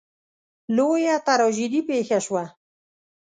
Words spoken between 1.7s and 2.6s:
پېښه شوه.